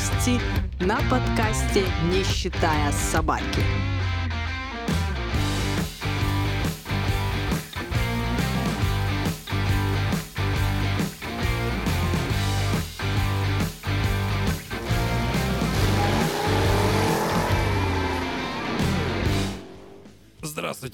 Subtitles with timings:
[0.00, 0.40] новости
[0.80, 3.89] на подкасте «Не считая собаки».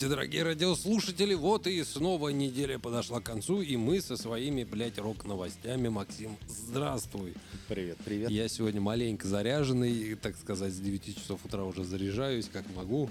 [0.06, 1.34] Здравствуйте, дорогие радиослушатели.
[1.34, 5.88] Вот и снова неделя подошла к концу, и мы со своими, блядь, рок-новостями.
[5.88, 7.34] Максим, здравствуй.
[7.66, 8.30] Привет, привет.
[8.30, 13.10] Я сегодня маленько заряженный, так сказать, с 9 часов утра уже заряжаюсь, как могу.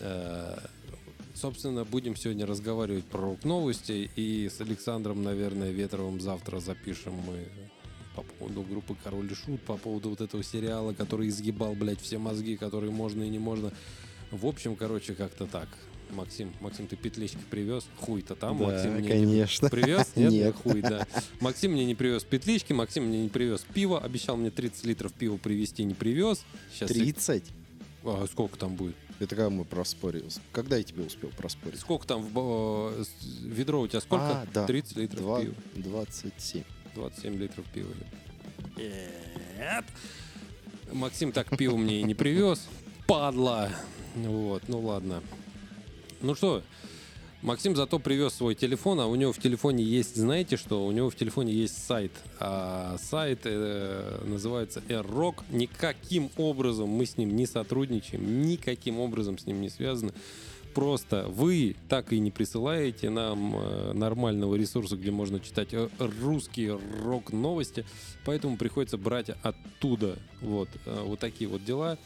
[0.00, 0.58] Э,
[1.34, 7.46] Собственно, будем сегодня разговаривать про рок-новости, и с Александром, наверное, Ветровым завтра запишем мы
[8.14, 12.18] по поводу группы Король и Шут, по поводу вот этого сериала, который изгибал, блядь, все
[12.18, 13.72] мозги, которые можно и не можно.
[14.30, 15.68] В общем, короче, как-то так.
[16.10, 17.86] Максим, Максим, ты петлички привез?
[17.98, 18.58] Хуй-то там.
[18.58, 19.66] Да, Максим мне конечно.
[19.66, 20.12] Не привез?
[20.16, 20.32] Нет?
[20.32, 20.56] Нет.
[20.56, 21.06] Хуй, да.
[21.40, 25.36] Максим мне не привез петлички, Максим мне не привез пиво, обещал мне 30 литров пива
[25.36, 26.44] привезти, не привез.
[26.72, 27.44] Сейчас 30?
[28.04, 28.96] А, сколько там будет?
[29.20, 30.28] Это как мы проспорили?
[30.52, 31.80] Когда я тебе успел проспорить?
[31.80, 33.04] Сколько там в э,
[33.42, 34.42] ведро у тебя сколько?
[34.42, 34.66] А, да.
[34.66, 35.54] 30 литров Два- пива.
[35.74, 36.62] 27.
[36.94, 37.90] 27 литров пива.
[38.76, 39.84] Нет.
[40.92, 42.66] Максим так пиво мне и не привез.
[43.06, 43.70] Падла.
[44.14, 45.22] Вот, ну ладно.
[46.20, 46.62] Ну что,
[47.42, 50.84] Максим зато привез свой телефон, а у него в телефоне есть, знаете что?
[50.84, 52.10] У него в телефоне есть сайт.
[52.40, 55.44] А сайт э, называется AirRock.
[55.50, 60.12] Никаким образом мы с ним не сотрудничаем, никаким образом с ним не связаны.
[60.74, 65.88] Просто вы так и не присылаете нам э, нормального ресурса, где можно читать э,
[66.20, 67.86] русские рок-новости,
[68.24, 71.98] поэтому приходится брать оттуда вот, э, вот такие вот дела.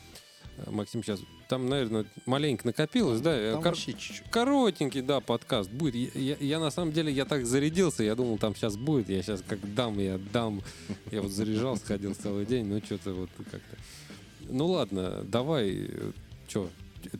[0.66, 1.20] Максим сейчас,
[1.52, 3.36] там, наверное, маленько накопилось, да?
[3.36, 4.22] Э, Там кор- чуть-чуть.
[4.30, 6.14] Коротенький, да, подкаст будет.
[6.16, 9.20] Я, я- я, на самом деле, я так зарядился, я думал, там сейчас будет, я
[9.22, 10.62] сейчас как дам, я дам.
[11.10, 13.76] Я вот заряжал, сходил целый день, ну что-то вот как-то.
[14.48, 15.90] Ну ладно, давай,
[16.48, 16.70] что,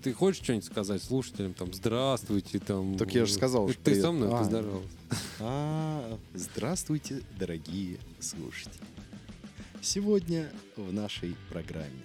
[0.03, 2.97] ты хочешь что-нибудь сказать слушателям, там, здравствуйте, там.
[2.97, 4.01] Так я же сказал, Ты что привет.
[4.01, 4.39] со мной А.
[4.39, 4.89] поздоровался.
[5.41, 8.81] А, здравствуйте, дорогие слушатели.
[9.83, 12.01] Сегодня в нашей программе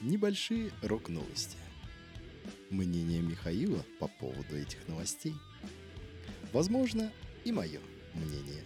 [0.00, 1.56] небольшие рок-новости.
[2.70, 5.34] Мнение Михаила по поводу этих новостей.
[6.52, 7.10] Возможно,
[7.44, 7.80] и мое
[8.14, 8.62] мнение.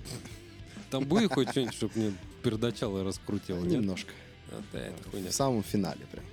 [0.91, 3.65] Там будет хоть что-нибудь, чтобы мне пердачало раскрутило?
[3.65, 4.13] Немножко.
[4.51, 5.31] А, да, это хуйня.
[5.31, 6.25] В самом финале прям.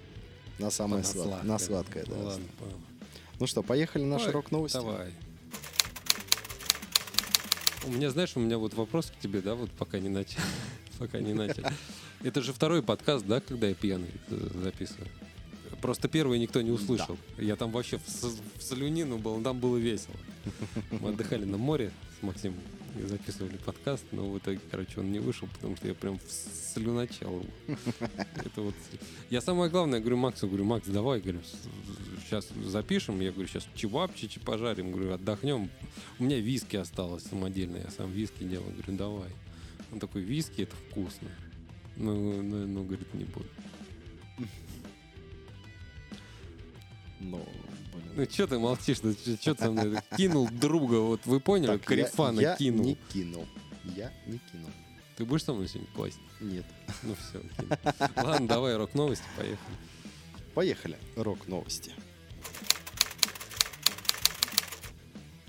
[0.58, 1.44] На самое сладкое.
[1.44, 2.16] На сладкое, да.
[2.16, 2.46] Ну ладно.
[3.40, 4.76] Ну что, поехали наши рок-новости?
[4.76, 5.14] Давай.
[7.86, 10.42] У меня, знаешь, у меня вот вопрос к тебе, да, вот пока не начали.
[11.00, 11.68] Пока не начали.
[12.24, 15.08] Это же второй подкаст, да, когда я пьяный э, записываю?
[15.82, 17.18] Просто первый никто не услышал.
[17.38, 18.04] Я там вообще в,
[18.58, 20.16] в солюнину был, там было весело.
[20.92, 22.60] Мы отдыхали на море с Максимом
[22.98, 26.20] и записывали подкаст, но в итоге, короче, он не вышел, потому что я прям
[26.74, 27.46] слюначал.
[28.36, 28.76] Это вот...
[29.30, 31.40] Я самое главное, говорю Максу, говорю, Макс, давай, говорю,
[32.26, 35.70] сейчас запишем, я говорю, сейчас чевапчичи пожарим, говорю, отдохнем.
[36.18, 39.30] У меня виски осталось самодельное, я сам виски делал, говорю, давай.
[39.92, 41.30] Он такой, виски, это вкусно.
[41.96, 43.46] Ну, ну, ну, говорит, не буду.
[44.38, 44.48] Ну,
[47.20, 47.46] Ну,
[48.16, 48.30] блин.
[48.32, 49.00] что ты молчишь?
[49.04, 49.98] Ну, что ты мной?
[50.16, 51.68] Кинул друга, вот вы поняли?
[51.68, 52.86] Так, я- Карифана я кинул.
[52.86, 53.46] не кинул.
[53.84, 54.70] Я не кинул.
[55.18, 56.20] Ты будешь со мной сегодня класть?
[56.40, 56.66] Нет.
[57.04, 57.42] Ну все,
[58.16, 59.58] Ладно, давай рок-новости, поехали.
[60.54, 60.98] Поехали.
[61.18, 61.92] Рок-новости.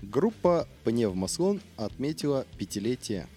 [0.02, 3.28] Группа Пневмослон отметила пятилетие.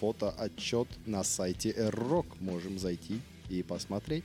[0.00, 2.26] Фотоотчет на сайте R-Rock.
[2.40, 4.24] Можем зайти и посмотреть.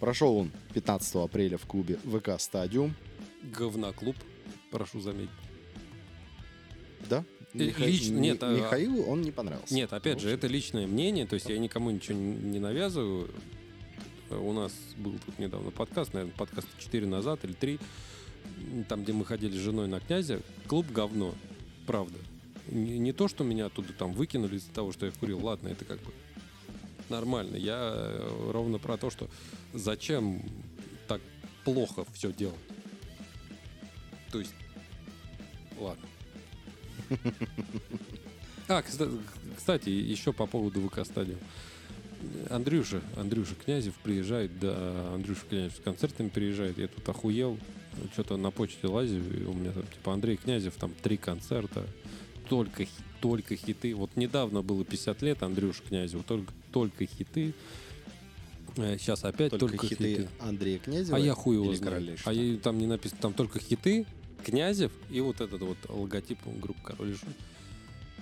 [0.00, 2.94] Прошел он 15 апреля в клубе ВК Стадиум.
[3.56, 4.16] Говна-клуб,
[4.70, 5.30] прошу заметить.
[7.08, 7.24] Да?
[7.54, 9.74] Э, Миха- лично- нет, а- Михаилу он не понравился.
[9.74, 13.30] Нет, опять же, общем, это личное мнение, то есть я никому ничего не не навязываю.
[14.30, 17.78] У нас был тут недавно подкаст, наверное, подкаст 4 назад или 3,
[18.88, 20.40] там, где мы ходили с женой на князя.
[20.66, 21.34] Клуб говно,
[21.86, 22.18] правда.
[22.68, 25.84] Не, не то, что меня оттуда там выкинули из-за того, что я курил, ладно, это
[25.84, 26.12] как бы
[27.08, 27.56] нормально.
[27.56, 29.28] Я э, ровно про то, что
[29.72, 30.42] зачем
[31.08, 31.20] так
[31.64, 32.58] плохо все делать.
[34.30, 34.54] То есть,
[35.78, 36.06] ладно.
[38.68, 39.20] А, кста-
[39.56, 41.38] кстати, еще по поводу ВК стадиум.
[42.50, 47.58] Андрюша, Андрюша Князев приезжает, да, Андрюша Князев с концертами приезжает, я тут охуел,
[48.12, 49.20] что-то на почте лазил,
[49.50, 51.84] у меня там, типа, Андрей Князев, там, три концерта,
[52.48, 52.86] только,
[53.20, 53.94] только хиты.
[53.94, 57.54] Вот недавно было 50 лет Андрюша Князеву, только, только хиты.
[58.74, 60.28] Сейчас опять Только, только, хиты, хиты.
[60.40, 62.16] Андрея Князева А я хуй его знаю.
[62.24, 64.06] А я- там не написано, там только хиты,
[64.44, 67.28] Князев и вот этот вот логотип группы Король Шут.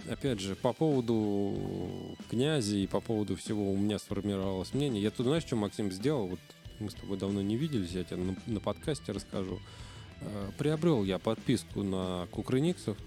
[0.09, 5.03] опять же, по поводу князя и по поводу всего у меня сформировалось мнение.
[5.03, 6.27] Я тут, знаешь, что Максим сделал?
[6.27, 6.41] Вот
[6.81, 9.61] мы с тобой давно не виделись, я тебе на, на подкасте расскажу.
[10.21, 12.99] Э, приобрел я подписку на Кукрыниксов.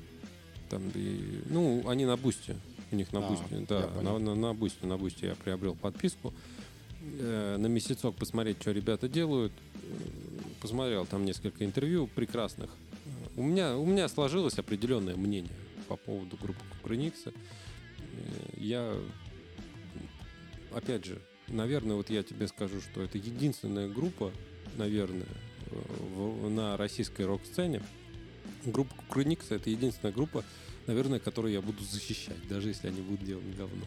[0.74, 2.56] Там, и, ну, они на Бусте.
[2.92, 3.64] У них на А, Бусте.
[3.70, 6.34] Да, на, на, на Бусте, на Бусте я приобрел подписку.
[7.20, 9.54] Э, на месяцок посмотреть, что ребята делают.
[9.76, 9.88] Э,
[10.62, 12.72] Посмотрел там несколько интервью прекрасных.
[13.06, 13.10] Э,
[13.40, 15.52] У меня, у меня сложилось определенное мнение
[15.88, 17.30] по поводу группы Кукрыникса.
[17.30, 17.34] Э,
[18.58, 18.96] Я,
[20.74, 24.32] опять же, наверное, вот я тебе скажу, что это единственная группа,
[24.78, 25.28] наверное,
[26.16, 27.84] в- на российской рок-сцене.
[28.66, 30.44] Группа Кукрыникса— это единственная группа,
[30.88, 33.86] наверное, которую я буду защищать, даже если они будут делать говно.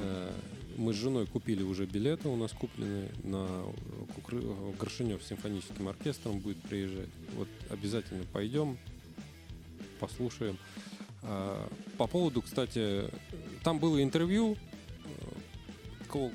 [0.00, 0.32] Э,
[0.76, 3.64] Мы с женой купили уже билеты, у нас куплены на
[4.14, 4.40] Кукры...
[4.80, 7.10] Горшинев с симфоническим оркестром будет приезжать.
[7.34, 8.78] Вот обязательно пойдем,
[10.00, 10.56] послушаем.
[11.22, 11.68] А,
[11.98, 13.04] По поводу, кстати,
[13.62, 14.56] там было интервью,
[16.14, 16.30] э,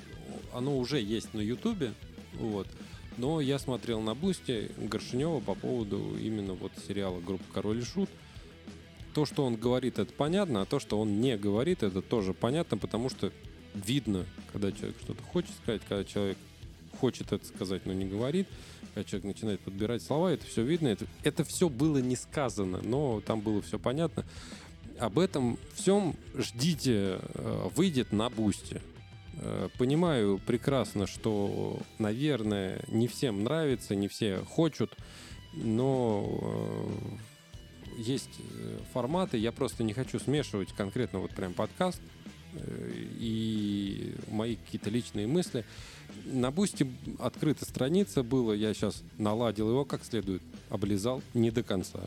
[0.54, 1.94] оно уже есть на Ютубе,
[2.34, 2.68] вот.
[3.18, 8.10] Но я смотрел на Бусте Горшинева по поводу именно вот сериала группы Король и Шут.
[9.14, 12.78] То, что он говорит, это понятно, а то, что он не говорит, это тоже понятно,
[12.78, 13.32] потому что
[13.74, 16.38] видно, когда человек что-то хочет сказать, когда человек
[17.00, 18.48] хочет это сказать, но не говорит,
[18.94, 23.22] когда человек начинает подбирать слова, это все видно, это, это все было не сказано, но
[23.22, 24.26] там было все понятно.
[25.00, 28.82] Об этом всем ждите, э, выйдет на Boosty.
[29.40, 34.96] Э, Понимаю прекрасно, что, наверное, не всем нравится, не все хочут,
[35.54, 42.02] но э, есть э, форматы, я просто не хочу смешивать конкретно вот прям подкаст
[43.20, 45.64] и мои какие-то личные мысли.
[46.26, 46.88] На Boosty
[47.20, 52.00] открыта страница была, я сейчас наладил его как следует, облизал не до конца,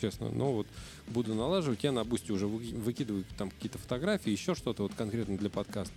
[0.00, 0.66] честно, но вот
[1.06, 5.36] буду налаживать, я на Boosty уже вы- выкидываю там какие-то фотографии, еще что-то вот конкретно
[5.36, 5.94] для подкаста.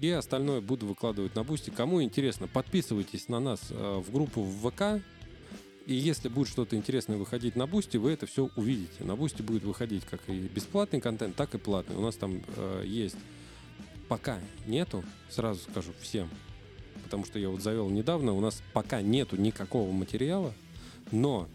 [0.00, 1.68] И остальное буду выкладывать на Boosty.
[1.68, 5.04] Кому интересно, подписывайтесь на нас э, в группу в ВК.
[5.86, 9.04] И если будет что-то интересное выходить на Boosty, вы это все увидите.
[9.04, 11.96] На Boosty будет выходить как и бесплатный контент, так и платный.
[11.96, 13.16] У нас там э, есть
[14.08, 16.30] пока нету, сразу скажу всем,
[17.04, 20.54] потому что я вот завел недавно, у нас пока нету никакого материала,
[21.12, 21.46] но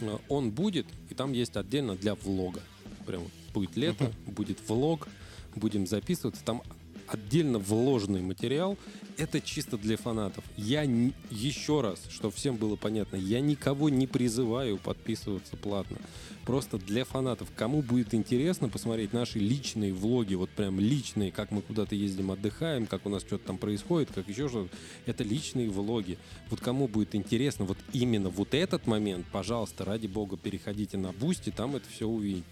[0.00, 2.62] э, он будет, и там есть отдельно для влога.
[3.06, 5.08] Прям будет лето, будет влог,
[5.56, 6.62] будем записываться, там
[7.08, 8.76] отдельно вложенный материал.
[9.16, 10.44] Это чисто для фанатов.
[10.56, 15.96] Я н- еще раз, чтобы всем было понятно, я никого не призываю подписываться платно.
[16.44, 17.48] Просто для фанатов.
[17.56, 22.86] Кому будет интересно посмотреть наши личные влоги, вот прям личные, как мы куда-то ездим, отдыхаем,
[22.86, 24.70] как у нас что-то там происходит, как еще что-то.
[25.06, 26.18] Это личные влоги.
[26.50, 31.50] Вот кому будет интересно вот именно вот этот момент, пожалуйста, ради бога, переходите на Boosty,
[31.50, 32.44] там это все увидите.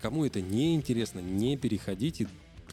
[0.00, 2.26] Кому это не интересно, не переходите,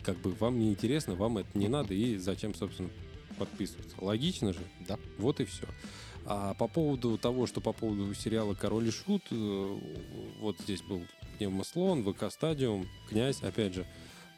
[0.04, 2.90] как бы вам не интересно, вам это не надо, и зачем, собственно,
[3.38, 3.96] подписываться.
[4.00, 4.60] Логично же?
[4.88, 4.98] Да.
[5.18, 5.68] Вот и все.
[6.26, 9.80] А по поводу того, что по поводу сериала «Король и Шут», э,
[10.40, 11.04] вот здесь был
[11.38, 13.86] Пневмослон, VK Stadium, Князь, опять же,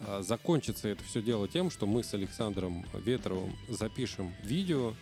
[0.01, 4.93] а, закончится это все дело тем, что мы с Александром Ветровым запишем видео,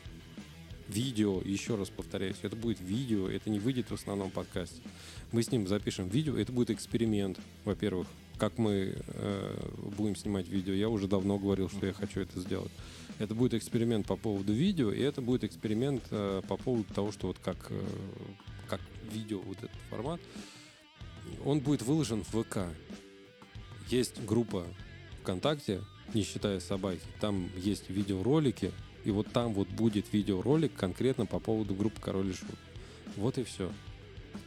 [0.88, 4.82] видео, еще раз повторяюсь, это будет видео, это не выйдет в основном подкасте.
[5.32, 10.74] Мы с ним запишем видео, это будет эксперимент, во-первых, как мы э, будем снимать видео.
[10.74, 12.72] Я уже давно говорил, что я хочу это сделать.
[13.20, 17.28] Это будет эксперимент по поводу видео, и это будет эксперимент э, по поводу того, что
[17.28, 17.86] вот как, э,
[18.68, 18.80] как
[19.12, 20.22] видео, вот этот формат,
[21.44, 22.60] он будет выложен в ВК.
[23.90, 24.66] Есть группа
[25.22, 25.82] ВКонтакте,
[26.14, 28.72] не считая собаки, там есть видеоролики,
[29.04, 32.50] и вот там вот будет видеоролик конкретно по поводу группы Король и Шут.
[33.16, 33.72] Вот и все.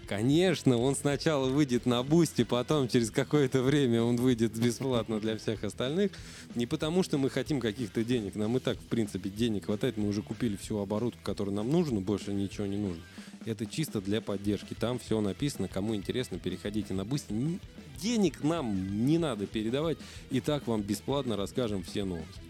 [0.06, 5.62] Конечно, он сначала выйдет на бусте, потом через какое-то время он выйдет бесплатно для всех
[5.64, 6.12] остальных.
[6.56, 8.35] Не потому, что мы хотим каких-то денег.
[8.35, 9.97] Нам и так, в принципе, денег хватает.
[9.97, 13.02] Мы уже купили всю оборудку, которая нам нужна, больше ничего не нужно.
[13.47, 14.75] Это чисто для поддержки.
[14.75, 15.68] Там все написано.
[15.68, 17.32] Кому интересно, переходите на бусте.
[17.32, 17.61] Н-
[18.02, 19.99] Денег нам не надо передавать.
[20.30, 22.40] И так вам бесплатно расскажем все новости.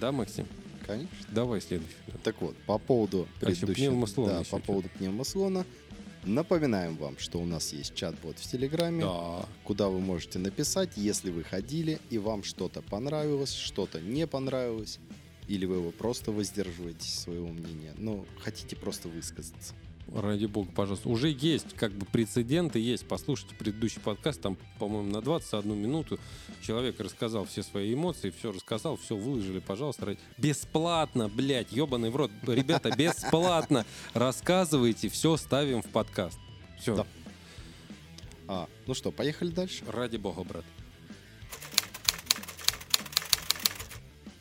[0.00, 0.46] Да, Максим?
[0.86, 1.08] Конечно.
[1.30, 1.92] Давай следующий.
[2.24, 3.74] Так вот, по поводу А еще предыдущего...
[3.90, 5.66] пневмослона Да, еще по поводу пневмослона.
[6.24, 9.46] Напоминаем вам, что у нас есть чат-бот в Телеграме, Да.
[9.64, 14.98] куда вы можете написать, если вы ходили и вам что-то понравилось, что-то не понравилось,
[15.46, 19.74] или вы его просто воздерживаетесь своего мнения, но хотите просто высказаться
[20.14, 21.08] ради бога, пожалуйста.
[21.08, 23.06] Уже есть как бы прецеденты, есть.
[23.06, 26.18] Послушайте предыдущий подкаст, там, по-моему, на 21 минуту
[26.62, 30.06] человек рассказал все свои эмоции, все рассказал, все выложили, пожалуйста.
[30.06, 30.18] Ради...
[30.36, 32.30] Бесплатно, блядь, ебаный в рот.
[32.46, 33.84] Ребята, бесплатно
[34.14, 36.38] рассказывайте, все ставим в подкаст.
[36.80, 36.96] Все.
[36.96, 37.06] Да.
[38.46, 39.84] А, ну что, поехали дальше?
[39.86, 40.64] Ради бога, брат.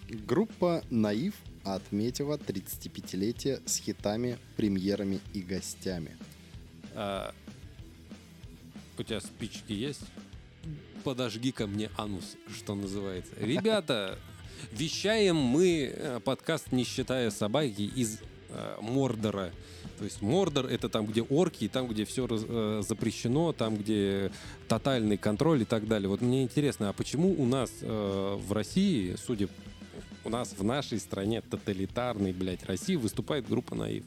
[0.10, 1.34] Группа «Наив»
[1.76, 6.18] отметила 35-летие с хитами, премьерами и гостями.
[6.94, 7.34] А,
[8.98, 10.02] у тебя спички есть?
[11.04, 13.32] Подожги ко мне анус, что называется.
[13.40, 14.18] Ребята,
[14.72, 18.20] вещаем мы э, подкаст «Не считая собаки» из
[18.50, 19.52] э, Мордора.
[19.98, 24.32] То есть Мордор— это там, где орки, и там, где все э, запрещено, там, где
[24.68, 26.10] тотальный контроль и так далее.
[26.10, 29.48] Вот мне интересно, а почему у нас э, в России, судя
[30.28, 34.04] у нас в нашей стране тоталитарной, блядь, России выступает группа «Наив»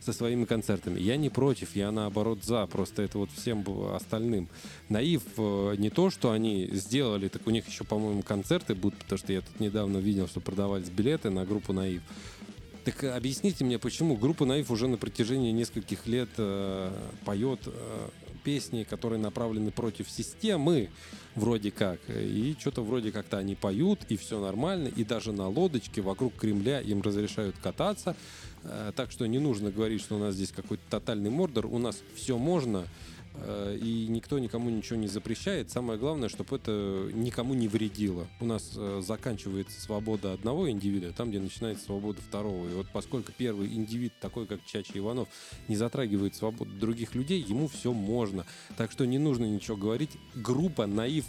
[0.00, 1.00] со своими концертами.
[1.00, 4.48] Я не против, я наоборот за, просто это вот всем остальным.
[4.88, 9.18] «Наив» э, не то, что они сделали, так у них еще, по-моему, концерты будут, потому
[9.18, 12.02] что я тут недавно видел, что продавались билеты на группу «Наив».
[12.84, 16.92] Так объясните мне, почему группа Наив уже на протяжении нескольких лет э,
[17.24, 18.08] поет э,
[18.44, 20.90] песни, которые направлены против системы,
[21.34, 21.98] вроде как.
[22.08, 24.88] И что-то вроде как-то они поют, и все нормально.
[24.88, 28.14] И даже на лодочке вокруг Кремля им разрешают кататься.
[28.62, 31.66] Э, так что не нужно говорить, что у нас здесь какой-то тотальный мордор.
[31.66, 32.84] У нас все можно.
[33.36, 35.70] Э, и никто никому ничего не запрещает.
[35.70, 38.26] Самое главное, чтобы это никому не вредило.
[38.40, 42.68] У нас э, заканчивается свобода одного индивида, там, где начинается свобода второго.
[42.68, 45.28] И вот поскольку первый индивид, такой как Чача Иванов,
[45.68, 48.46] не затрагивает свободу других людей, ему все можно.
[48.76, 50.10] Так что не нужно ничего говорить.
[50.34, 51.26] Группа «Наив»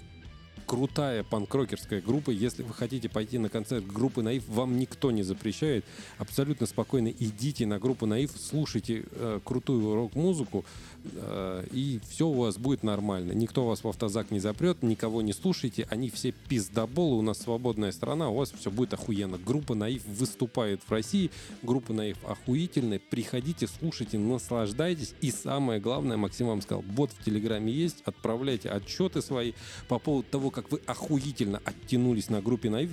[0.65, 2.31] крутая панкрокерская группа.
[2.31, 5.85] Если вы хотите пойти на концерт группы Наив, вам никто не запрещает.
[6.17, 10.65] Абсолютно спокойно идите на группу Наив, слушайте э, крутую рок-музыку,
[11.03, 13.33] э, и все у вас будет нормально.
[13.33, 15.87] Никто вас в автозак не запрет, никого не слушайте.
[15.89, 19.37] Они все пиздоболы, у нас свободная страна, у вас все будет охуенно.
[19.37, 21.31] Группа Наив выступает в России,
[21.61, 22.99] группа Наив охуительная.
[22.99, 25.13] Приходите, слушайте, наслаждайтесь.
[25.21, 29.53] И самое главное, Максим вам сказал, бот в Телеграме есть, отправляйте отчеты свои
[29.87, 32.91] по поводу того, как вы охуительно оттянулись на группе Наив,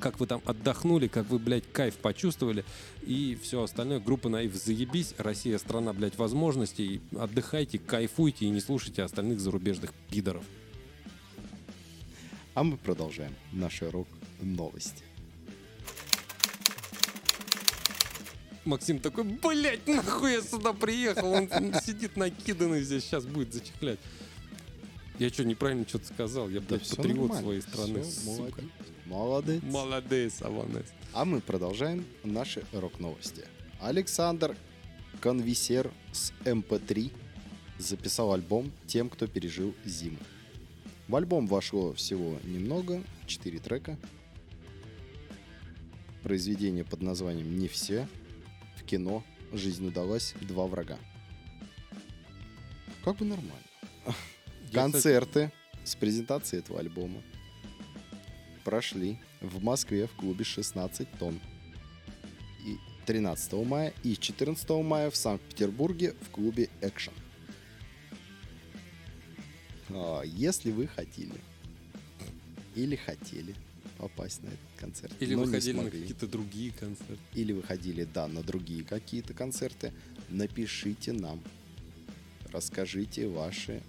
[0.00, 2.64] как вы там отдохнули, как вы, блядь, кайф почувствовали
[3.02, 3.98] и все остальное.
[3.98, 7.00] Группа Наив заебись, Россия страна, блядь, возможностей.
[7.18, 10.44] Отдыхайте, кайфуйте и не слушайте остальных зарубежных пидоров.
[12.54, 15.02] А мы продолжаем наши рок-новости.
[18.64, 21.32] Максим такой, блядь, нахуй я сюда приехал?
[21.32, 21.48] Он
[21.84, 23.98] сидит накиданный здесь, сейчас будет зачехлять.
[25.18, 26.48] Я что, неправильно что-то сказал?
[26.48, 28.62] Я, блядь, да патриот своей страны, все, сука.
[29.06, 29.62] Молодец.
[29.62, 30.86] Молодец, Аванес.
[31.12, 33.44] А мы продолжаем наши рок-новости.
[33.80, 34.56] Александр
[35.20, 37.12] Конвисер с MP3
[37.78, 40.18] записал альбом «Тем, кто пережил зиму».
[41.06, 43.96] В альбом вошло всего немного, 4 трека.
[46.24, 48.08] Произведение под названием «Не все»,
[48.76, 50.98] в кино «Жизнь удалась», «Два врага».
[53.04, 53.73] Как бы нормально
[54.74, 55.52] концерты
[55.84, 57.22] с презентацией этого альбома
[58.64, 61.38] прошли в Москве в клубе 16 тонн.
[62.66, 67.12] И 13 мая и 14 мая в Санкт-Петербурге в клубе Action.
[69.90, 71.34] А, если вы хотели
[72.74, 73.54] или хотели
[73.98, 78.26] попасть на этот концерт, или вы ходили на какие-то другие концерты, или вы ходили, да,
[78.26, 79.92] на другие какие-то концерты,
[80.30, 81.40] напишите нам,
[82.50, 83.82] расскажите ваши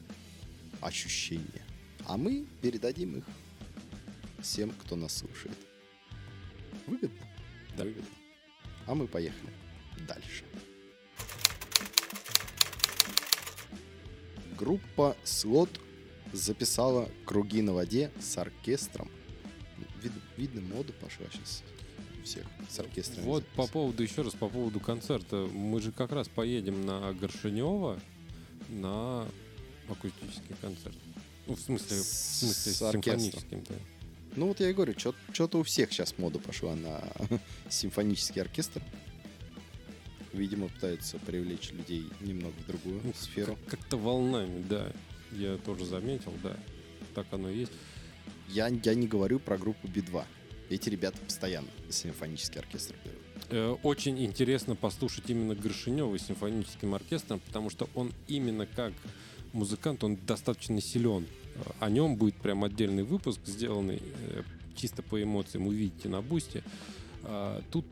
[0.81, 1.63] ощущения.
[2.05, 3.25] А мы передадим их
[4.41, 5.57] всем, кто нас слушает.
[6.87, 7.25] Выгодно?
[7.77, 7.83] Да.
[7.83, 8.09] Выгодно.
[8.85, 9.51] А мы поехали
[10.07, 10.43] дальше.
[14.57, 15.69] Группа Слот
[16.31, 19.09] записала круги на воде с оркестром.
[20.01, 21.63] Вид, видно, мода пошла сейчас
[22.23, 23.23] всех с оркестром.
[23.25, 25.47] Вот по поводу, еще раз, по поводу концерта.
[25.51, 27.99] Мы же как раз поедем на Горшинева
[28.69, 29.27] на
[29.89, 30.95] акустический концерт.
[31.47, 33.75] Ну, в смысле, в смысле с симфоническим, да.
[34.35, 37.01] Ну вот я и говорю, что-то у всех сейчас мода пошла на
[37.69, 38.81] симфонический оркестр.
[40.33, 43.57] Видимо, пытаются привлечь людей немного в другую ну, сферу.
[43.67, 44.91] Как-то волнами, да.
[45.31, 46.57] Я тоже заметил, да.
[47.13, 47.71] Так оно и есть.
[48.49, 50.25] Я, я не говорю про группу Би-2.
[50.69, 53.21] Эти ребята постоянно симфонический оркестр берут.
[53.49, 58.93] Э, очень интересно послушать именно Горшинева симфоническим оркестром, потому что он именно как
[59.55, 61.25] музыкант, он достаточно силен.
[61.79, 64.43] О нем будет прям отдельный выпуск сделанный э,
[64.75, 66.63] чисто по эмоциям, увидите на бусте.
[67.23, 67.85] А, тут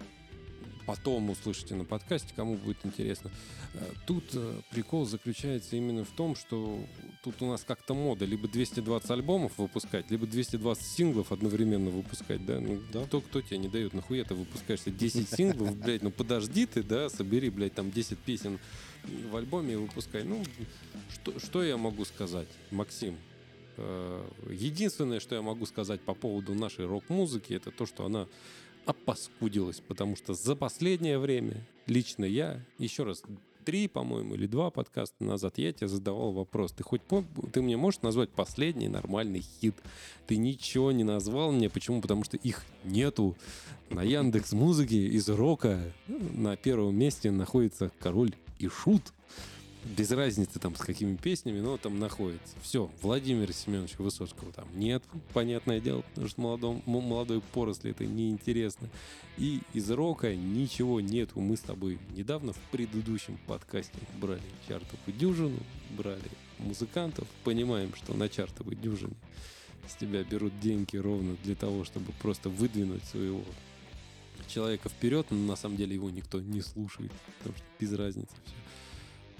[0.85, 3.31] потом услышите на подкасте, кому будет интересно.
[3.73, 6.79] Э, тут э, прикол заключается именно в том, что
[7.23, 12.59] тут у нас как-то мода либо 220 альбомов выпускать, либо 220 синглов одновременно выпускать, да?
[12.59, 13.05] Ну, да.
[13.05, 17.09] кто, кто тебе не дает, нахуя ты выпускаешься 10 синглов, блядь, ну подожди ты, да,
[17.09, 18.59] собери, блядь, там 10 песен
[19.03, 20.23] в альбоме выпускай.
[20.23, 20.43] Ну,
[21.11, 23.17] что, что я могу сказать, Максим?
[23.77, 28.27] Э, единственное, что я могу сказать по поводу нашей рок-музыки, это то, что она
[28.85, 33.23] опаскудилась, потому что за последнее время лично я, еще раз,
[33.63, 36.73] три, по-моему, или два подкаста назад я тебе задавал вопрос.
[36.73, 39.75] Ты хоть пом- ты мне можешь назвать последний нормальный хит?
[40.27, 41.69] Ты ничего не назвал мне.
[41.69, 42.01] Почему?
[42.01, 43.35] Потому что их нету.
[43.89, 48.33] На Яндекс Музыке из рока на первом месте находится Король
[48.63, 49.13] и Шут.
[49.97, 52.55] Без разницы там с какими песнями, но там находится.
[52.61, 55.03] Все, Владимира Семеновича Высоцкого там нет,
[55.33, 58.87] понятное дело, потому что молодом, молодой поросли это неинтересно.
[59.37, 61.41] И из рока ничего нету.
[61.41, 65.59] Мы с тобой недавно в предыдущем подкасте брали чартовую дюжину,
[65.97, 69.15] брали музыкантов, понимаем, что на чартовой дюжине
[69.89, 73.43] с тебя берут деньги ровно для того, чтобы просто выдвинуть своего
[74.47, 78.55] человека вперед, но на самом деле его никто не слушает, потому что без разницы все.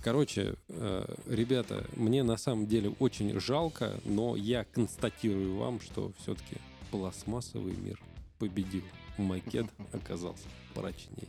[0.04, 6.58] Короче, э, ребята, мне на самом деле очень жалко, но я констатирую вам, что все-таки
[6.92, 8.00] пластмассовый мир
[8.38, 8.84] победил.
[9.18, 11.28] Макет оказался прочнее.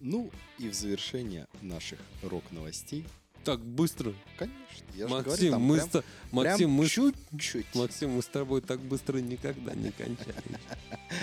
[0.00, 3.04] Ну и в завершение наших рок-новостей,
[3.46, 4.12] Так быстро.
[4.36, 4.58] конечно,
[4.96, 7.74] я же Максим, говорю, там мы прям- с то- прям Максим, мы чуть-чуть.
[7.76, 10.34] Максим, мы с тобой так быстро никогда не кончаем.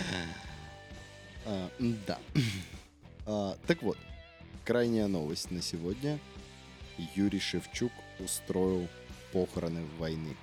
[1.45, 1.69] А,
[2.07, 2.19] да.
[3.25, 3.97] А, так вот,
[4.63, 6.17] крайняя новость на сегодня.
[7.15, 8.87] Юрий Шевчук устроил
[9.33, 10.37] похороны войны.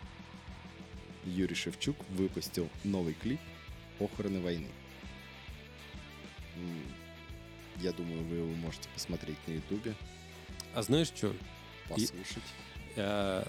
[1.24, 3.40] Юрий Шевчук выпустил новый клип
[3.98, 4.68] «Похороны войны».
[7.76, 9.94] Я думаю, вы его можете посмотреть на ютубе,
[10.74, 11.34] А знаешь что?
[11.90, 12.42] Послушать.
[12.96, 13.44] Э,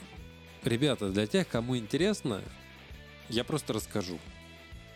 [0.63, 2.41] Ребята, для тех, кому интересно,
[3.29, 4.19] я просто расскажу.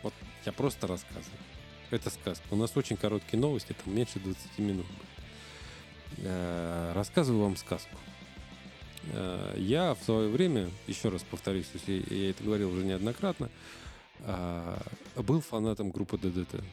[0.04, 0.14] Вот
[0.46, 1.40] я просто рассказываю.
[1.90, 2.46] Это сказка.
[2.52, 4.86] У нас очень короткие новости, там меньше 20 минут.
[6.18, 7.98] Э, Рассказываю вам сказку.
[9.14, 13.50] Э, Я в свое время, еще раз повторюсь, если я это говорил уже неоднократно,
[14.20, 14.78] э,
[15.18, 16.64] был фанатом группы ДДТ.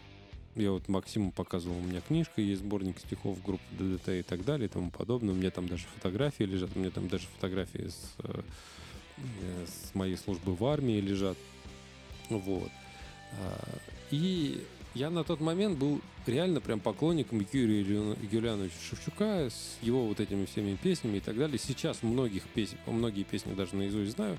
[0.55, 4.67] Я вот Максиму показывал, у меня книжка, есть сборник стихов группы ДДТ и так далее
[4.67, 5.33] и тому подобное.
[5.33, 8.43] У меня там даже фотографии лежат, у меня там даже фотографии с, э,
[9.67, 11.39] с моей службы в армии лежат.
[12.29, 12.71] Вот.
[13.41, 13.79] А,
[14.11, 14.63] И
[14.95, 17.81] я на тот момент был реально прям поклонником Юрия
[18.31, 21.59] Юлиановича Шевчука с его вот этими всеми песнями и так далее.
[21.59, 24.37] Сейчас многих песен, многие песни даже наизусть знаю.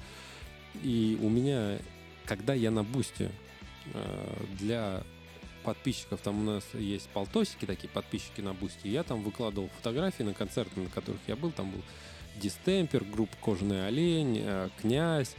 [0.84, 1.80] И у меня,
[2.26, 3.32] когда я на бусте
[3.94, 5.04] э, для
[5.64, 10.34] подписчиков, там у нас есть полтосики, такие подписчики на бусте, я там выкладывал фотографии на
[10.34, 11.82] концерты, на которых я был, там был
[12.42, 15.36] Дистемпер, группа Кожаный олень, э, Князь,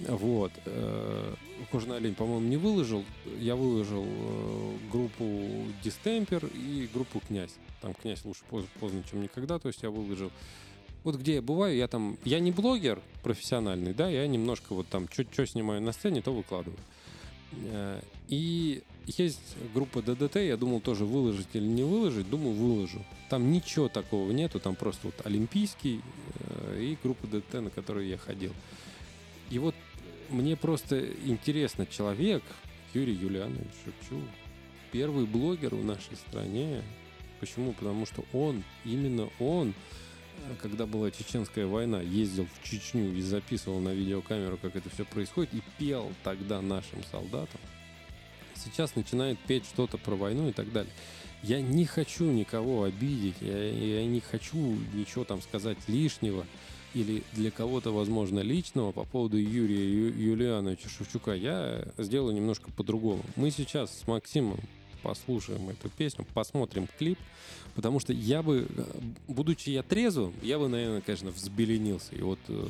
[0.00, 0.52] вот.
[0.64, 1.34] э,
[1.70, 3.04] Кожаный олень, по-моему, не выложил.
[3.38, 7.54] Я выложил э, группу Дистемпер и группу Князь.
[7.80, 9.58] Там Князь лучше поз- поздно, чем никогда.
[9.58, 10.30] То есть я выложил.
[11.04, 12.18] Вот где я бываю, я там...
[12.24, 16.78] Я не блогер профессиональный, да, я немножко вот там что снимаю на сцене, то выкладываю.
[17.52, 23.04] Э, И есть группа ДДТ, я думал тоже выложить или не выложить, думаю выложу.
[23.28, 26.00] Там ничего такого нету, там просто вот Олимпийский
[26.34, 28.52] э, и группа ДДТ, на которую я ходил.
[29.50, 29.74] И вот
[30.28, 32.42] мне просто интересно, человек,
[32.94, 34.24] Юрий Юлианович Шевчук,
[34.92, 36.82] первый блогер в нашей стране.
[37.40, 37.72] Почему?
[37.72, 39.74] Потому что он, именно он,
[40.60, 45.54] когда была чеченская война, ездил в Чечню и записывал на видеокамеру, как это все происходит,
[45.54, 47.60] и пел тогда нашим солдатам.
[48.54, 50.92] Сейчас начинает петь что-то про войну и так далее.
[51.42, 56.44] Я не хочу никого обидеть, я, я не хочу ничего там сказать лишнего
[56.92, 61.32] или для кого-то, возможно, личного по поводу Юрия Ю- Юлиановича Шевчука.
[61.32, 63.22] Я сделаю немножко по-другому.
[63.36, 64.60] Мы сейчас с Максимом
[65.02, 67.18] послушаем эту песню, посмотрим клип,
[67.74, 68.84] потому что я бы, э,
[69.28, 72.14] будучи я трезвым, я бы, наверное, конечно, взбеленился.
[72.14, 72.66] И вот э,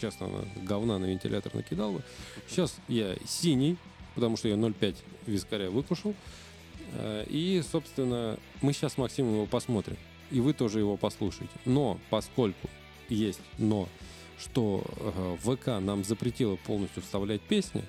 [0.00, 2.02] честно, на- говна на вентилятор накидал бы.
[2.48, 3.76] Сейчас я синий,
[4.14, 4.96] потому что я 0,5
[5.26, 6.14] вискаря выкушал.
[6.94, 9.96] Э, И, собственно, мы сейчас Максимом его посмотрим.
[10.30, 11.52] И вы тоже его послушаете.
[11.64, 12.68] Но поскольку
[13.08, 13.88] есть но,
[14.38, 14.84] что
[15.42, 17.82] ВК нам запретило полностью вставлять песни,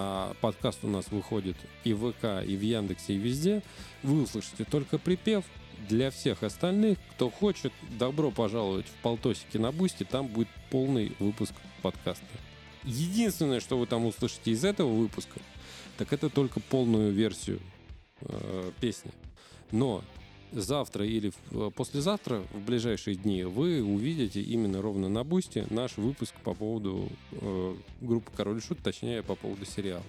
[0.00, 3.62] а подкаст у нас выходит и в ВК, и в Яндексе, и везде,
[4.02, 5.44] вы услышите только припев.
[5.88, 11.54] Для всех остальных, кто хочет, добро пожаловать в полтосики на Boosty, там будет полный выпуск
[11.82, 12.26] подкаста.
[12.84, 15.40] Единственное, что вы там услышите из этого выпуска,
[15.96, 17.60] так это только полную версию
[18.22, 19.12] э, песни.
[19.70, 20.02] Но
[20.52, 26.34] завтра или э, послезавтра, в ближайшие дни, вы увидите именно ровно на Бусте наш выпуск
[26.44, 30.04] по поводу э, группы Король Шут, точнее, по поводу сериала.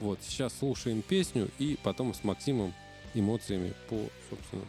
[0.00, 2.74] Вот, сейчас слушаем песню и потом с Максимом
[3.14, 4.64] эмоциями по, собственно,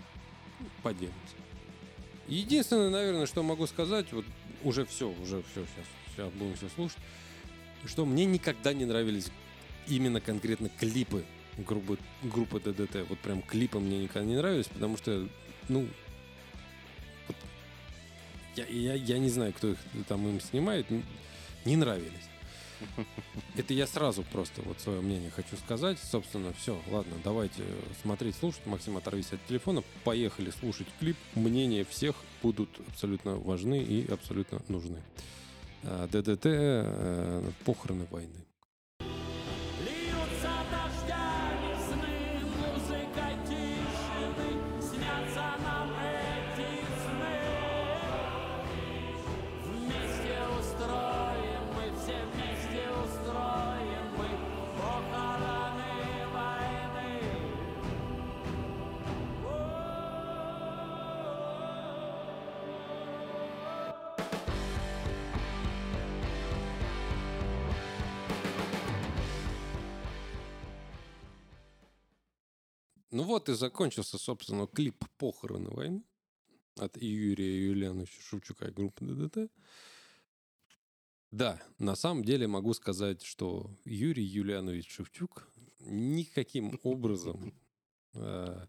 [0.84, 1.16] поделимся.
[2.28, 4.26] Единственное, наверное, что могу сказать, вот
[4.64, 6.98] уже все, уже все, сейчас, сейчас будем все слушать.
[7.86, 9.32] что мне никогда не нравились
[9.88, 11.26] именно конкретно клипы
[11.58, 13.08] группы, группы ДДТ.
[13.10, 15.28] Вот прям клипы мне никогда не нравились, потому что,
[15.70, 15.88] ну,
[17.28, 17.38] вот
[18.56, 20.86] я, я, я не знаю, кто их там им снимает,
[21.66, 22.28] не нравились.
[23.56, 25.98] Это я сразу просто вот свое мнение хочу сказать.
[26.00, 27.64] Собственно, все, ладно, давайте
[28.02, 28.66] смотреть, слушать.
[28.66, 29.84] Максим, оторвись от телефона.
[30.04, 31.18] Поехали слушать клип.
[31.36, 35.02] Мнения всех будут абсолютно важны и абсолютно нужны.
[35.84, 38.46] А, ДДТ э, похороны войны.
[73.18, 76.04] Ну вот и закончился, собственно, клип «Похороны войны»
[76.76, 79.52] от Юрия Юлиановича Шевчука и группы ДДТ.
[81.32, 85.50] Да, на самом деле могу сказать, что Юрий Юлианович Шевчук
[85.80, 87.56] никаким образом...
[88.14, 88.68] э,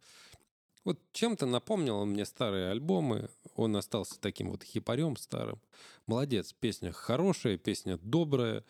[0.82, 3.28] Вот чем-то напомнил он мне старые альбомы.
[3.54, 5.60] Он остался таким вот хипарем старым.
[6.06, 8.64] Молодец, песня хорошая, песня добрая.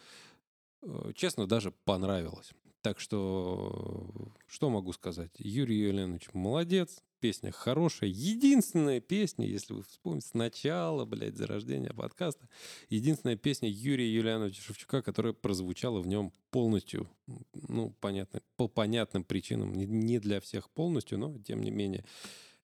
[0.83, 2.53] Э, Честно, даже понравилась.
[2.89, 4.09] Так что,
[4.47, 5.31] что могу сказать?
[5.37, 8.09] Юрий Юлианович молодец, песня хорошая.
[8.09, 12.49] Единственная песня, если вы вспомните, с начала, блядь, зарождения подкаста,
[12.89, 17.11] единственная песня Юрия Юлиановича Шевчука, которая прозвучала в нем полностью,
[17.53, 22.07] ну, понятно, по понятным причинам, не для всех полностью, но тем не менее.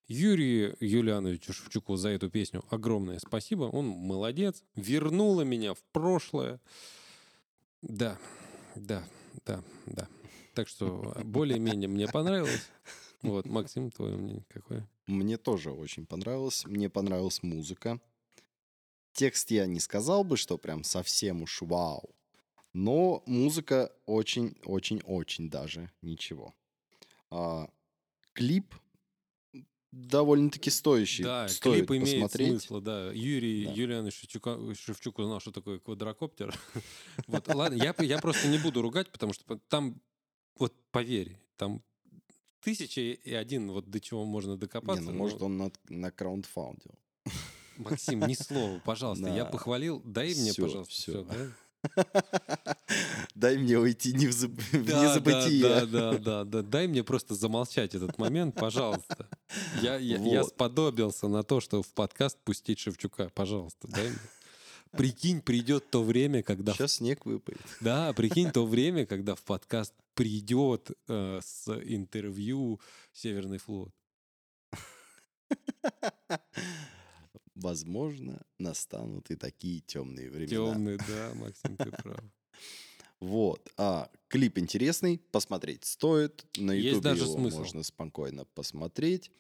[0.09, 3.65] Юрию Юлиановичу Шевчуку за эту песню огромное спасибо.
[3.65, 6.63] Он молодец, вернула меня в прошлое.
[7.83, 8.19] Да,
[8.75, 9.05] да,
[9.45, 10.09] да, да.
[10.55, 12.71] Так что а, более-менее мне понравилось.
[13.23, 14.89] Вот, Максим, твое мнение какое?
[15.07, 16.65] Мне тоже очень понравилось.
[16.67, 17.99] Мне понравилась музыка.
[19.13, 22.15] Текст я не сказал бы, что прям совсем уж вау.
[22.73, 26.53] Но музыка очень-очень-очень даже ничего.
[27.31, 27.71] А,
[28.33, 28.75] клип
[29.95, 31.23] довольно-таки стоящий.
[31.23, 32.49] Да, Стоит клип имеет посмотреть.
[32.49, 33.11] смысл, да.
[33.13, 33.73] Юрий Да.
[33.73, 34.27] Юлианович
[34.79, 36.55] Шевчук узнал, что такое квадрокоптер.
[37.27, 40.01] Вот, ладно, я, я просто не буду ругать, потому что там,
[40.59, 41.83] вот поверь, там
[42.61, 45.03] тысяча и один вот до чего можно Не, докопаться.
[45.05, 46.93] ну, но- может, он на, на краундфаундил.
[47.77, 49.29] Максим, ни слова, пожалуйста.
[49.29, 49.51] Я Да.
[49.51, 50.01] похвалил.
[50.05, 51.13] Дай мне, Всё, пожалуйста, всё.
[51.13, 51.53] всё, да?
[53.35, 55.63] Дай мне уйти не в, заб- в Да, незабытие.
[55.63, 56.63] Да, да, да, да.
[56.63, 59.29] Дай мне просто замолчать этот момент, пожалуйста.
[59.83, 60.51] Я, я, я Вот.
[60.51, 63.31] сподобился на то, что в подкаст пустить Шевчука.
[63.35, 64.19] Пожалуйста, дай мне.
[64.93, 66.73] Прикинь, придет то время, когда...
[66.73, 67.61] Сейчас снег выпадет.
[67.81, 72.81] Да, прикинь, то время, когда в подкаст придет э, с интервью
[73.13, 73.93] Северный флот.
[77.55, 80.49] Возможно, настанут и такие темные времена.
[80.51, 82.21] Темный, да, Максим, ты прав.
[83.25, 83.73] Вот.
[83.79, 86.45] А клип интересный, посмотреть стоит.
[86.59, 87.59] На Есть ютубе даже его смысл.
[87.59, 89.31] можно спокойно посмотреть.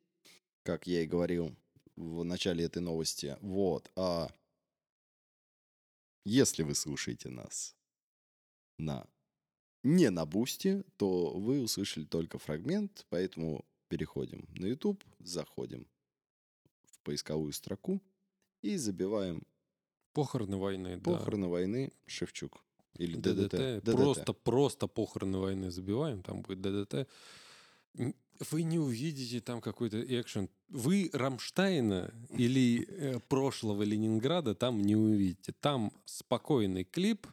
[0.63, 1.55] Как я и говорил
[1.97, 3.37] в начале этой новости.
[3.43, 3.91] Вот.
[3.95, 4.31] А
[6.25, 7.77] если вы слушаете нас
[8.79, 9.07] на
[9.83, 15.87] не на бусте, то вы услышали только фрагмент, поэтому переходим на YouTube, заходим
[16.85, 18.01] в поисковую строку
[18.63, 19.43] и забиваем
[20.15, 21.03] Похороны войны, да.
[21.03, 22.65] похороны войны Шевчук.
[22.97, 23.83] Или ДДТ.
[23.83, 23.93] ДДТ.
[23.93, 27.09] Просто, просто похороны войны забиваем, там будет ДДТ.
[28.51, 30.49] Вы не увидите там какой-то экшен.
[30.69, 35.53] Вы Рамштайна или э, прошлого Ленинграда там не увидите.
[35.61, 37.29] Там спокойный клип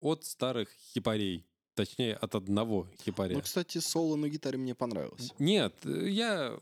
[0.00, 1.46] от старых хипарей.
[1.74, 3.34] Точнее, от одного хипаря.
[3.34, 5.32] Ну, кстати, соло на гитаре мне понравилось.
[5.38, 6.58] Нет, э, я...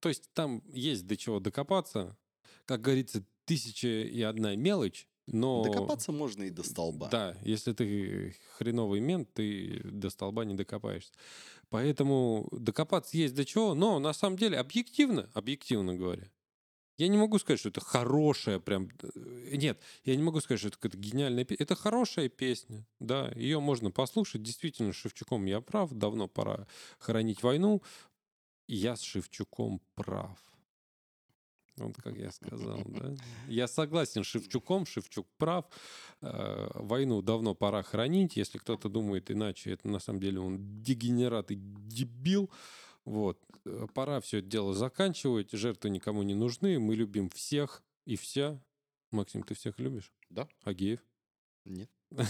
[0.00, 2.16] То есть там есть до чего докопаться.
[2.64, 5.64] Как говорится, тысяча и одна мелочь, но...
[5.64, 7.08] Докопаться можно и до столба.
[7.08, 11.12] Да, если ты хреновый мент, ты до столба не докопаешься.
[11.68, 16.30] Поэтому докопаться есть до чего, но на самом деле объективно, объективно говоря,
[16.98, 18.88] я не могу сказать, что это хорошая прям...
[19.02, 21.64] э, Нет, я не могу сказать, что это какая-то гениальная песня.
[21.64, 24.42] Это хорошая песня, да, ее можно послушать.
[24.42, 26.66] Действительно, с Шевчуком я прав, давно пора
[26.98, 27.82] хоронить войну.
[28.66, 30.38] Я с Шевчуком прав.
[31.76, 33.14] Вот как я сказал, да.
[33.48, 35.66] Я согласен с Шевчуком, Шевчук прав.
[36.22, 38.36] Э, Войну давно пора хранить.
[38.36, 42.50] Если кто-то думает иначе, это на самом деле он дегенерат и дебил.
[43.04, 43.38] Вот.
[43.66, 45.52] Э, Пора все это дело заканчивать.
[45.52, 46.78] Жертвы никому не нужны.
[46.78, 48.58] Мы любим всех и вся.
[49.10, 50.12] Максим, ты всех любишь?
[50.30, 50.48] Да?
[50.64, 51.00] Агеев?
[51.64, 51.90] Нет.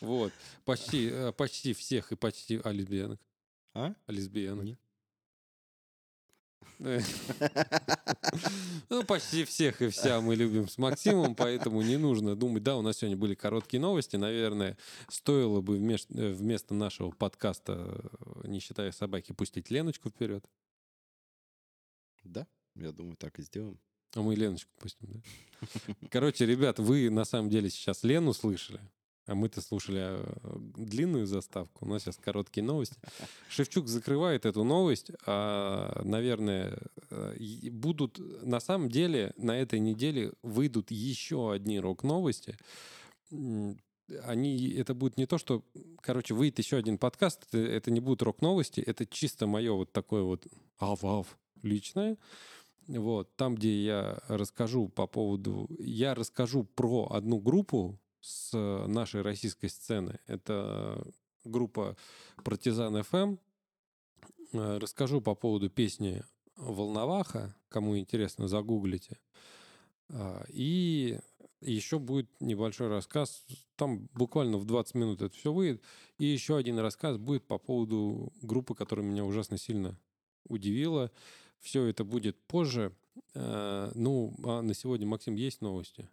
[0.00, 0.32] Вот.
[0.64, 2.60] Почти, э, почти всех и почти...
[2.62, 3.20] А лесбиянок?
[3.74, 3.92] А?
[4.06, 4.64] А лесбиянок?
[4.64, 4.80] Нет.
[8.88, 12.62] Ну, почти всех и вся мы любим с Максимом, поэтому не нужно думать.
[12.62, 14.16] Да, у нас сегодня были короткие новости.
[14.16, 14.76] Наверное,
[15.08, 18.00] стоило бы вместо нашего подкаста,
[18.44, 20.44] э, не считая собаки, пустить Леночку вперед.
[22.24, 23.78] Да, я думаю, так и сделаем.
[24.14, 25.94] А мы Леночку пустим, да?
[26.10, 28.80] Короче, ребят, вы на самом деле сейчас Лену слышали,
[29.26, 30.34] а мы-то слушали э,
[30.76, 31.86] длинную заставку.
[31.86, 32.96] У нас сейчас короткие новости.
[33.48, 35.12] Шевчук закрывает эту новость.
[35.26, 36.78] А, наверное,
[37.10, 37.36] э,
[37.70, 38.18] будут...
[38.44, 42.56] На самом деле, на этой неделе выйдут еще одни рок-новости.
[43.30, 45.64] Они, это будет не то, что...
[46.00, 47.44] Короче, выйдет еще один подкаст.
[47.48, 48.80] Это, это не будут рок-новости.
[48.80, 50.46] Это чисто мое вот такое вот
[50.78, 52.16] ав-ав личное.
[52.88, 55.68] Вот, там, где я расскажу по поводу...
[55.78, 58.56] Я расскажу про одну группу с
[58.86, 60.18] нашей российской сцены.
[60.26, 61.04] Это
[61.44, 61.96] группа
[62.44, 63.38] Партизан FM.
[64.52, 66.22] Э, Расскажу по поводу песни
[66.56, 67.54] Волноваха.
[67.68, 69.18] Кому интересно, загуглите.
[70.08, 71.18] А, И
[71.60, 73.44] еще будет небольшой рассказ.
[73.76, 75.82] Там буквально в 20 минут это все выйдет.
[76.18, 79.98] И еще один рассказ будет по поводу группы, которая меня ужасно сильно
[80.48, 81.10] удивила.
[81.58, 82.94] Все это будет позже.
[83.34, 86.08] Э, Ну, а на сегодня, Максим, есть новости?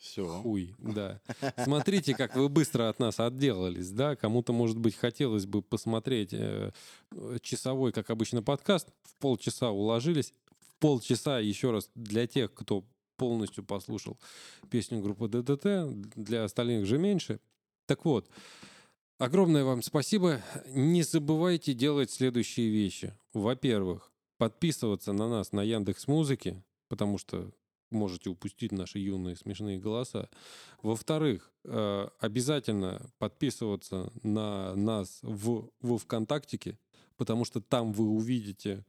[0.00, 0.26] Все.
[0.40, 1.20] Хуй, да.
[1.62, 4.16] Смотрите, как вы быстро от нас отделались, да?
[4.16, 6.72] Кому-то, может быть, хотелось бы посмотреть э,
[7.42, 8.88] часовой, как обычно, подкаст.
[9.02, 10.32] В полчаса уложились.
[10.58, 12.82] В полчаса, еще раз, для тех, кто
[13.18, 14.18] полностью послушал
[14.70, 17.38] песню группы ДДТ, для остальных же меньше.
[17.84, 18.30] Так вот,
[19.18, 20.40] огромное вам спасибо.
[20.68, 23.14] Не забывайте делать следующие вещи.
[23.34, 27.52] Во-первых, подписываться на нас на Яндекс Музыке, потому что
[27.90, 30.28] можете упустить наши юные смешные голоса.
[30.82, 36.78] Во-вторых, э, обязательно подписываться на нас в, в ВКонтактике,
[37.16, 38.84] потому что там вы увидите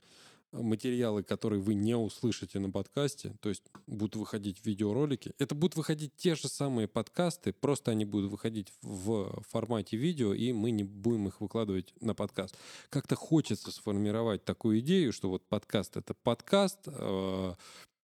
[0.52, 5.34] материалы, которые вы не услышите на подкасте, то есть будут выходить видеоролики.
[5.40, 10.52] Это будут выходить те же самые подкасты, просто они будут выходить в формате видео, и
[10.52, 12.58] мы не будем их выкладывать на подкаст.
[12.90, 17.54] Как-то хочется сформировать такую идею, что вот подкаст— это подкаст, э,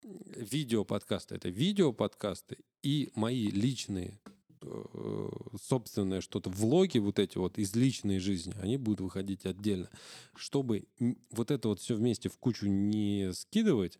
[0.04, 4.20] видео-подкасты— это видео-подкасты, и мои личные
[4.62, 5.30] э,
[5.62, 9.90] собственное что-то, влоги вот эти вот из личной жизни, они будут выходить отдельно.
[10.36, 10.88] Чтобы
[11.32, 14.00] вот это вот все вместе в кучу не скидывать,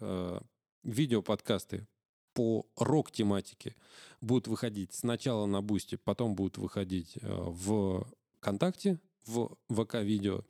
[0.00, 0.40] э,
[0.82, 1.86] видеоподкасты
[2.34, 3.74] по рок-тематике
[4.20, 8.06] будут выходить сначала на Boosty, потом будут выходить э, в
[8.38, 10.44] ВКонтакте, в ВК-видео.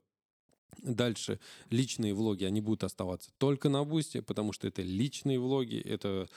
[0.79, 6.29] Дальше личные влоги, они будут оставаться только на Boosty, потому что это личные влоги, это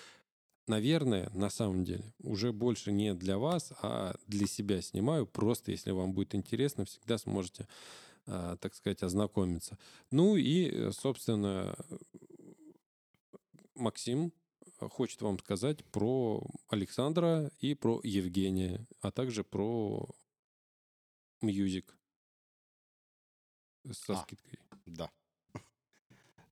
[0.68, 5.28] наверное, на самом деле, уже больше не для вас, а для себя снимаю.
[5.28, 7.68] Просто, если вам будет интересно, всегда сможете,
[8.26, 9.78] а, так сказать, ознакомиться.
[10.12, 11.76] Ну и, собственно,
[13.76, 14.32] Максим
[14.80, 20.08] хочет вам сказать про Александра и про Евгения, а также про
[21.42, 21.96] Music
[23.92, 24.22] со А.
[24.24, 24.60] скидкой.
[24.86, 25.12] Да.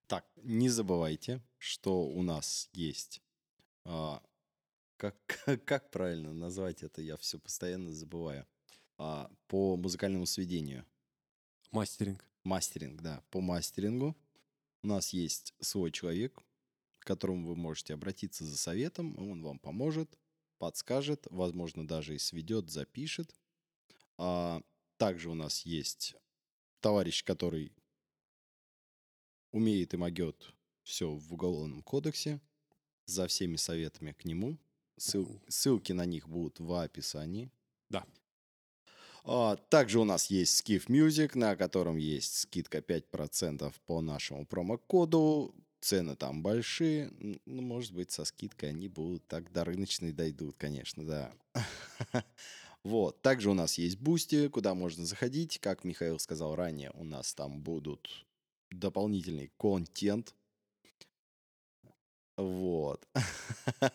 [0.08, 3.22] Так, не забывайте, что у нас есть...
[3.86, 4.24] а,
[4.98, 5.15] как,
[5.65, 8.48] как правильно назвать это, я все постоянно забываю.
[8.98, 10.86] А, по музыкальному сведению.
[11.72, 12.26] Мастеринг.
[12.44, 13.24] Мастеринг, да.
[13.30, 14.18] По мастерингу
[14.82, 16.42] у нас есть свой человек,
[17.00, 19.18] к которому вы можете обратиться за советом.
[19.18, 20.18] Он вам поможет,
[20.58, 23.36] подскажет, возможно, даже и сведет, запишет.
[24.18, 24.62] А,
[24.98, 26.15] также у нас есть
[26.82, 27.72] товарищ, который
[29.52, 32.39] умеет и могет все в Уголовном кодексе.
[33.06, 34.58] За всеми советами к нему.
[34.98, 37.52] Ссыл- ссылки на них будут в описании.
[37.89, 38.06] Да.
[39.24, 45.56] А, также у нас есть Skiff Music, на котором есть скидка 5% по нашему промокоду.
[45.82, 47.12] Цены там большие.
[47.46, 51.34] Ну, может быть, со скидкой они будут так до рыночной дойдут, конечно, да.
[52.84, 53.22] Вот.
[53.22, 55.60] Также у нас есть Boosty, куда можно заходить.
[55.60, 58.26] Как Михаил сказал ранее, у нас там будут
[58.72, 60.34] дополнительный контент.
[62.38, 63.08] Вот.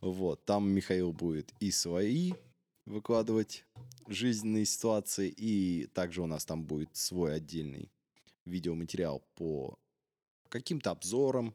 [0.00, 0.42] Вот.
[0.46, 2.32] Там Михаил будет и свои
[2.86, 3.66] выкладывать
[4.08, 7.92] жизненные ситуации, и также у нас там будет свой отдельный
[8.46, 9.78] видеоматериал по
[10.48, 11.54] каким-то обзорам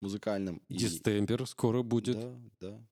[0.00, 0.62] музыкальным.
[0.68, 2.16] и- Distemper скоро будет.
[2.16, 2.86] Да, да.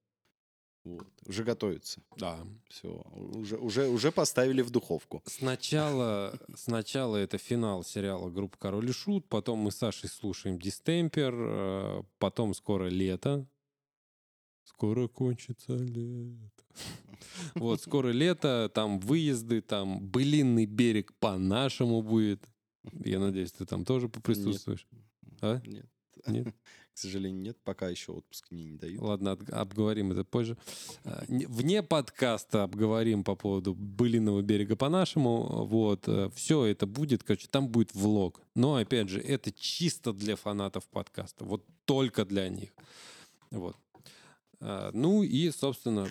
[0.84, 1.06] Вот.
[1.26, 2.02] Уже готовится.
[2.16, 2.44] да.
[2.68, 2.88] Все.
[3.12, 5.22] Уже, уже, уже поставили в духовку.
[5.26, 11.34] Сначала, сначала это финал сериала «Группа Король и Шут», потом мы с Сашей слушаем «Дистемпер»,
[11.36, 13.46] э, потом скоро «Лето»,
[14.64, 16.64] Скоро кончится лето.
[17.54, 22.48] Вот, скоро лето, там выезды, там былинный берег по-нашему будет.
[23.04, 24.86] Я надеюсь, ты там тоже поприсутствуешь.
[25.40, 25.60] А?
[25.64, 25.86] Нет.
[26.26, 26.54] Нет?
[26.94, 27.58] К сожалению, нет.
[27.64, 29.00] Пока еще отпуск мне не дают.
[29.00, 30.56] Ладно, от- обговорим это позже.
[31.28, 35.64] Не- Вне подкаста обговорим по поводу былиного берега по-нашему.
[35.64, 38.40] Вот, все это будет, короче, там будет влог.
[38.54, 41.44] Но, опять же, это чисто для фанатов подкаста.
[41.44, 42.70] Вот только для них.
[43.50, 43.76] Вот.
[44.60, 46.08] А, Ну и, собственно,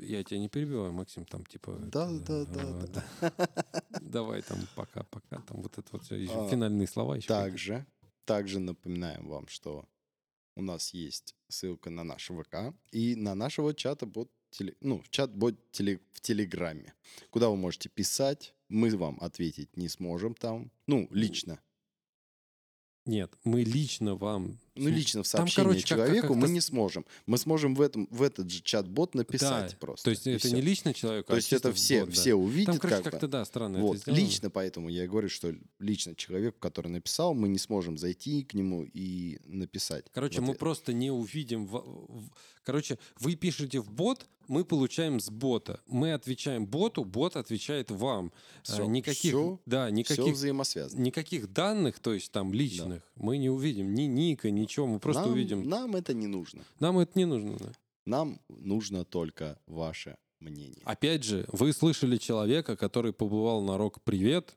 [0.00, 1.78] я тебя не перебиваю, Максим, там типа...
[1.92, 3.70] Да, это, да, да, а,
[4.02, 7.28] Давай там пока-пока, там вот это вот все, А, финальные слова еще.
[7.28, 7.86] Также,
[8.24, 9.84] также напоминаем вам, что
[10.56, 15.08] у нас есть ссылка на наш ВК и на нашего чата бот теле, ну, в
[15.10, 16.94] чат-бот теле, в Телеграме,
[17.30, 18.54] куда вы можете писать.
[18.68, 20.72] Мы вам ответить не сможем там.
[20.86, 21.60] Ну, лично.
[23.04, 24.58] Нет, мы лично вам...
[24.76, 27.04] Ну, лично в Там, сообщение короче, как- как- человеку мы не сможем.
[27.26, 30.04] Мы сможем в, этом, в этот же чат-бот написать Да, просто.
[30.04, 30.54] То есть это всё.
[30.56, 32.14] не лично человеку, То а есть чисто это все, бот, да.
[32.14, 34.20] все увидят, Там, короче, как как-то, да, странно Вот, это сделано.
[34.20, 38.54] лично поэтому я и говорю, что лично человеку, который написал, мы не сможем зайти к
[38.54, 40.06] нему и написать.
[40.12, 41.66] Короче, мы просто не увидим...
[41.66, 42.30] в- в-
[42.64, 45.80] Короче, вы пишете в бот, мы получаем с бота.
[45.86, 48.32] Мы отвечаем боту, бот отвечает вам.
[48.68, 51.00] А, Всё, никаких, всё- да, Все никаких, взаимосвязано.
[51.00, 53.94] никаких данных, то есть там личных, мы не увидим.
[53.94, 55.68] Ни ника, ничего, мы просто нам, увидим.
[55.68, 56.64] Нам это не нужно.
[56.80, 57.56] Нам это не нужно.
[57.58, 57.72] да.
[58.04, 60.82] Нам нужно только ваше мнение.
[60.84, 64.56] Опять же, вы слышали человека, который побывал на Рок Привет,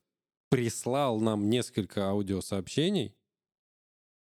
[0.50, 3.16] прислал нам несколько аудиосообщений.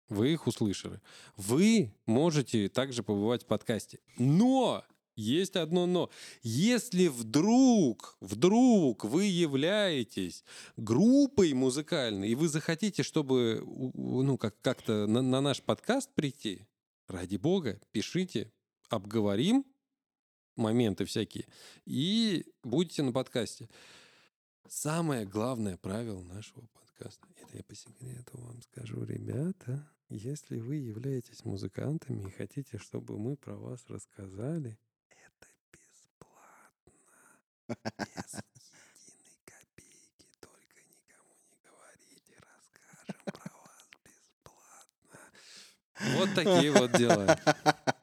[0.08, 1.00] Вы их услышали.
[1.36, 4.00] Вы можете также побывать в подкасте.
[4.18, 4.84] Но
[5.20, 6.10] есть одно но.
[6.42, 10.44] Если вдруг, вдруг вы являетесь
[10.76, 13.62] группой музыкальной, и вы захотите, чтобы
[13.94, 16.66] ну, как- как-то на, на наш подкаст прийти,
[17.08, 18.52] ради бога, пишите,
[18.88, 19.64] обговорим
[20.56, 21.46] моменты всякие,
[21.86, 23.68] и будете на подкасте.
[24.68, 31.44] Самое главное правило нашего подкаста, это я по секрету вам скажу, ребята, если вы являетесь
[31.44, 34.78] музыкантами и хотите, чтобы мы про вас рассказали,
[37.98, 38.34] без
[39.06, 45.18] единой копейки, только никому не говорите, расскажем про вас бесплатно.
[46.18, 47.38] Вот такие вот дела.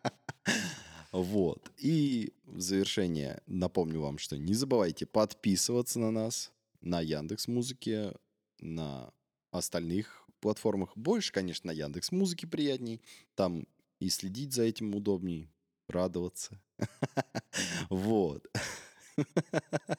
[1.13, 1.71] Вот.
[1.77, 6.51] И в завершение напомню вам, что не забывайте подписываться на нас
[6.81, 8.13] на Яндекс Музыке,
[8.59, 9.11] на
[9.51, 10.95] остальных платформах.
[10.95, 13.01] Больше, конечно, на Яндекс Музыке приятней.
[13.35, 13.67] Там
[13.99, 15.49] и следить за этим удобней,
[15.87, 16.61] радоваться.
[17.89, 18.45] Вот.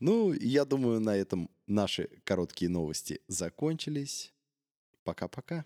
[0.00, 4.34] Ну, я думаю, на этом наши короткие новости закончились.
[5.04, 5.64] Пока-пока.